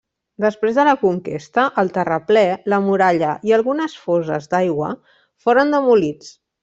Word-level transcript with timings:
Després 0.43 0.77
de 0.77 0.85
la 0.87 0.93
conquesta, 1.01 1.65
el 1.83 1.91
terraplè, 1.97 2.43
la 2.73 2.79
muralla 2.87 3.35
i 3.51 3.53
algunes 3.59 3.99
foses 4.07 4.49
d'aigua 4.55 4.89
foren 5.47 5.77
demolits. 5.77 6.33